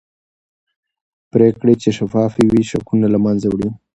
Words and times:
پرېکړې 1.31 1.73
چې 1.81 1.89
شفافې 1.97 2.43
وي 2.51 2.63
شکونه 2.71 3.07
له 3.13 3.19
منځه 3.25 3.47
وړي 3.49 3.69